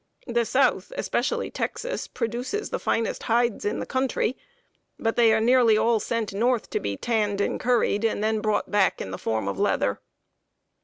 [0.25, 4.35] The South, especially Texas, produces the finest hides in the country;
[4.97, 8.71] but they are nearly all sent north, to be tanned and curried, and then brought
[8.71, 10.01] back in the form of leather."